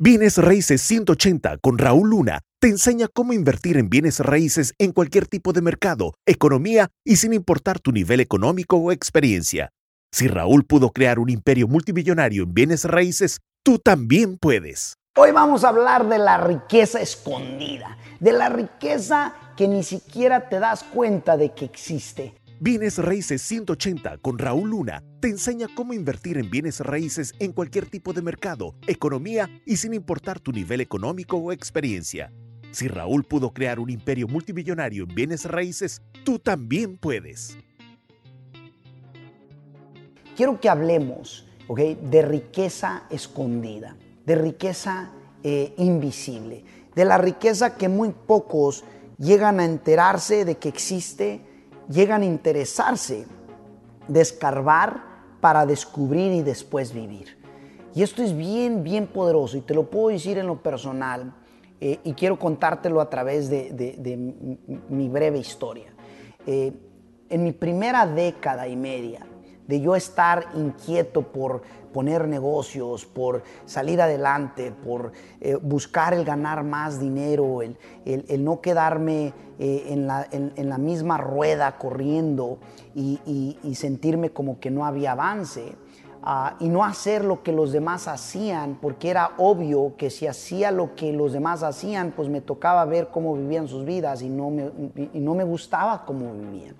[0.00, 5.26] Bienes Raíces 180 con Raúl Luna te enseña cómo invertir en bienes raíces en cualquier
[5.26, 9.70] tipo de mercado, economía y sin importar tu nivel económico o experiencia.
[10.12, 14.94] Si Raúl pudo crear un imperio multimillonario en bienes raíces, tú también puedes.
[15.16, 20.60] Hoy vamos a hablar de la riqueza escondida, de la riqueza que ni siquiera te
[20.60, 22.36] das cuenta de que existe.
[22.60, 27.86] Bienes Raíces 180 con Raúl Luna te enseña cómo invertir en bienes raíces en cualquier
[27.86, 32.32] tipo de mercado, economía y sin importar tu nivel económico o experiencia.
[32.72, 37.56] Si Raúl pudo crear un imperio multimillonario en bienes raíces, tú también puedes.
[40.36, 41.46] Quiero que hablemos
[41.76, 43.96] de riqueza escondida,
[44.26, 45.12] de riqueza
[45.44, 46.64] eh, invisible,
[46.96, 48.82] de la riqueza que muy pocos
[49.16, 51.47] llegan a enterarse de que existe
[51.88, 53.26] llegan a interesarse
[54.06, 55.02] de escarbar
[55.40, 57.38] para descubrir y después vivir.
[57.94, 61.34] Y esto es bien, bien poderoso y te lo puedo decir en lo personal
[61.80, 64.16] eh, y quiero contártelo a través de,
[64.88, 65.92] mi breve historia.
[66.46, 66.72] Eh,
[67.30, 69.26] en mi primera década y media
[69.68, 76.64] de yo estar inquieto por poner negocios, por salir adelante, por eh, buscar el ganar
[76.64, 80.06] más dinero, el, no quedarme eh, en,
[80.68, 82.58] la, misma rueda corriendo
[82.94, 85.76] y, sentirme como que no había avance.
[86.20, 90.72] Ah, y no hacer lo que los demás hacían, porque era obvio que si hacía
[90.72, 94.50] lo que los demás hacían, pues me tocaba ver cómo vivían sus vidas y no
[94.50, 94.70] me,
[95.12, 96.74] y no me gustaba cómo vivían.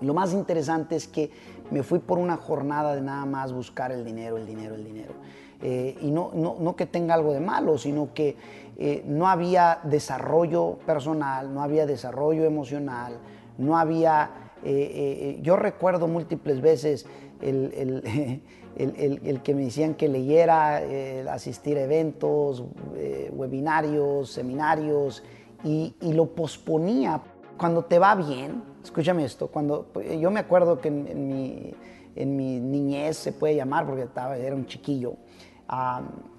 [0.00, 1.30] Lo más interesante es que
[1.70, 5.14] me fui por una jornada de nada más buscar el dinero, el dinero, el dinero.
[5.60, 8.36] Eh, y no, no, que tenga algo de malo, sino que
[8.76, 13.18] eh, no había desarrollo personal, no había desarrollo emocional,
[13.58, 14.30] no había...
[14.64, 17.06] Eh, yo recuerdo múltiples veces
[17.40, 18.42] el,
[18.76, 20.82] el, que me decían que leyera,
[21.32, 22.64] asistir a eventos,
[23.32, 25.22] webinarios, seminarios,
[25.64, 27.20] y, y lo posponía.
[27.56, 33.32] Cuando te va bien, escúchame esto, cuando yo me acuerdo que en, mi, niñez se
[33.32, 35.14] puede llamar, porque estaba, era un chiquillo,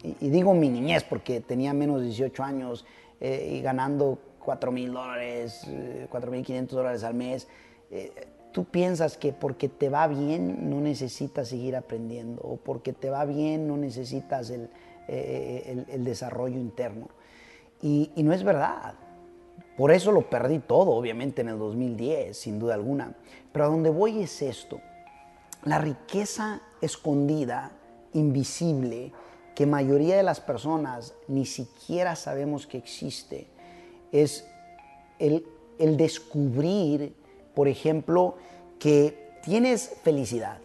[0.02, 2.86] y, digo mi niñez porque tenía menos de 18 años
[3.22, 5.68] eh, y ganando 4 mil dólares,
[6.10, 7.48] 4 mil 500 dólares al mes.
[7.92, 8.12] Eh,
[8.52, 13.26] tú piensas que porque te va bien no necesitas seguir aprendiendo o porque te va
[13.26, 14.72] bien no necesitas el,
[15.08, 17.10] eh, desarrollo interno.
[17.82, 18.96] Y no es verdad.
[19.80, 23.14] Por eso lo perdí todo, obviamente, en el 2010, sin duda alguna.
[23.54, 24.82] Pero a donde voy es esto.
[25.64, 27.72] La riqueza escondida,
[28.12, 29.14] invisible,
[29.56, 33.48] que mayoría de las personas ni siquiera sabemos que existe,
[34.12, 34.46] es
[35.18, 35.46] el,
[35.78, 37.16] descubrir,
[37.56, 38.36] por ejemplo,
[38.80, 40.60] que tienes felicidad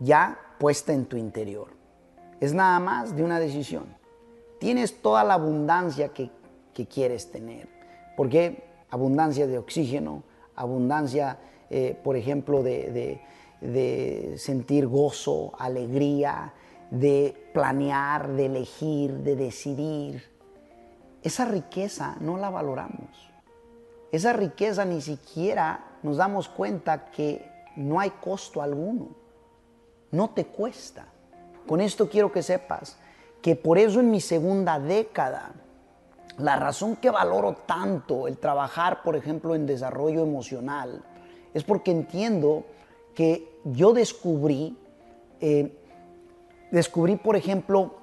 [0.00, 1.68] ya puesta en tu interior.
[2.40, 3.96] Es nada más de una decisión.
[4.58, 7.75] Tienes toda la abundancia que quieres tener
[8.16, 10.22] porque abundancia de oxígeno,
[10.54, 11.38] abundancia,
[11.70, 13.20] eh, por ejemplo, de,
[14.36, 16.52] sentir gozo, alegría,
[16.90, 20.24] de planear, de elegir, de decidir.
[21.22, 23.30] Esa riqueza no la valoramos.
[24.12, 29.08] Esa riqueza ni siquiera nos damos cuenta que no hay costo alguno.
[30.12, 31.06] No te cuesta.
[31.66, 32.96] Con esto quiero que sepas
[33.42, 35.52] que por eso en mi segunda década
[36.38, 41.02] la razón que valoro tanto el trabajar, por ejemplo, en desarrollo emocional,
[41.54, 42.64] es porque entiendo
[43.14, 44.76] que yo descubrí,
[45.40, 45.72] eh,
[46.70, 47.94] descubrí, por ejemplo,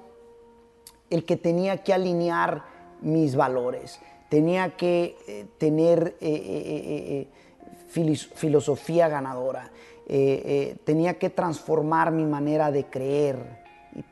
[1.08, 2.64] el que tenía que alinear
[3.00, 7.28] mis valores, tenía que eh, tener eh,
[8.34, 9.70] filosofía ganadora,
[10.84, 13.62] tenía que transformar mi manera de creer,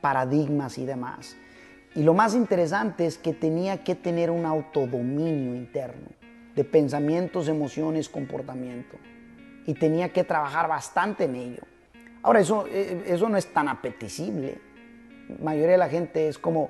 [0.01, 1.35] paradigmas y demás.
[1.95, 6.07] Y lo más interesante es que tenía que tener un autodominio interno
[6.55, 8.97] de pensamientos, emociones, comportamiento.
[9.65, 11.63] Y tenía que trabajar bastante en ello.
[12.21, 14.57] Ahora, eso, eh, eso no es tan apetecible.
[15.29, 16.69] La mayoría de la gente es como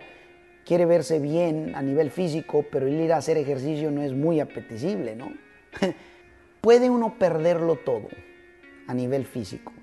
[0.65, 4.39] quiere verse bien a nivel físico, pero el ir a hacer ejercicio no es muy
[4.39, 5.31] apetecible, ¿no?
[6.61, 8.07] Puede uno perderlo todo
[8.87, 9.73] a nivel físico.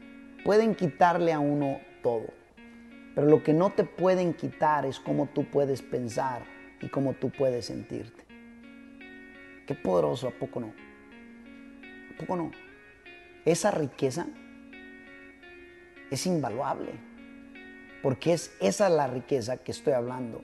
[0.45, 2.40] Pueden quitarle a uno todo.
[3.15, 6.43] Pero lo que no te pueden quitar es cómo tú puedes pensar
[6.81, 8.25] y cómo tú puedes sentirte.
[9.67, 10.73] Qué poderoso, ¿a poco no?
[12.15, 12.51] ¿A poco no?
[13.45, 14.27] Esa riqueza
[16.11, 16.93] es invaluable,
[18.03, 20.43] porque es esa la riqueza que estoy hablando,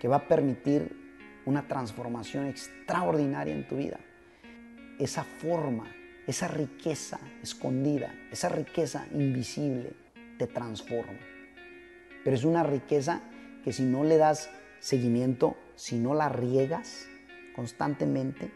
[0.00, 0.96] que va a permitir
[1.44, 3.98] una transformación extraordinaria en tu vida.
[4.98, 5.90] Esa forma,
[6.26, 9.92] esa riqueza escondida, esa riqueza invisible
[10.38, 11.37] te transforma
[12.24, 13.22] pero es una riqueza
[13.64, 14.50] que si no le das
[14.80, 17.06] seguimiento, si no la riegas
[17.54, 18.50] constantemente,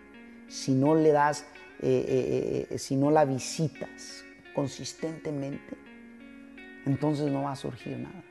[0.48, 1.46] si no le das,
[1.80, 4.24] eh, eh, eh, si no la visitas
[4.54, 5.76] consistentemente,
[6.86, 8.22] entonces no va a surgir nada.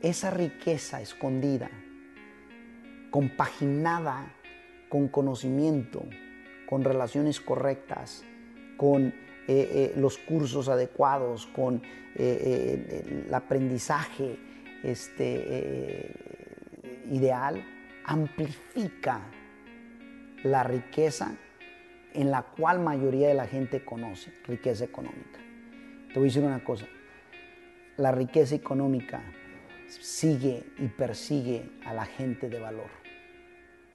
[0.00, 1.70] Esa riqueza escondida,
[3.10, 4.34] compaginada
[4.88, 6.04] con conocimiento,
[6.68, 8.24] con relaciones correctas,
[8.76, 9.14] con
[9.96, 11.82] los cursos adecuados, con
[12.16, 14.38] el aprendizaje
[14.82, 16.12] este,
[17.10, 17.64] ideal,
[18.04, 19.22] amplifica
[20.42, 21.34] la riqueza
[22.12, 25.40] en la cual mayoría de la gente conoce, riqueza económica.
[26.08, 26.86] Te voy a decir una cosa,
[27.96, 29.22] la riqueza económica
[29.88, 32.90] sigue y persigue a la gente de valor.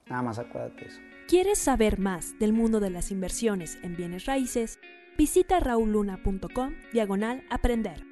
[0.08, 1.00] Nada más acuérdate eso.
[1.28, 4.80] ¿Quieres saber más del mundo de las inversiones en bienes raíces?
[5.16, 8.04] Visita rauluna.com diagonal aprender.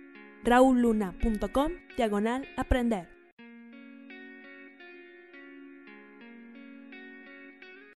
[0.44, 3.17] rauluna.com diagonal aprender.